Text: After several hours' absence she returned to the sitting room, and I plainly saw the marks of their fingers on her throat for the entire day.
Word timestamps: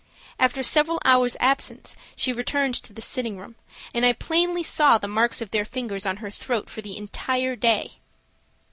After 0.39 0.63
several 0.63 0.99
hours' 1.05 1.37
absence 1.39 1.95
she 2.15 2.33
returned 2.33 2.73
to 2.73 2.91
the 2.91 3.03
sitting 3.03 3.37
room, 3.37 3.53
and 3.93 4.03
I 4.03 4.13
plainly 4.13 4.63
saw 4.63 4.97
the 4.97 5.07
marks 5.07 5.41
of 5.41 5.51
their 5.51 5.63
fingers 5.63 6.07
on 6.07 6.17
her 6.17 6.31
throat 6.31 6.71
for 6.71 6.81
the 6.81 6.97
entire 6.97 7.55
day. 7.55 7.99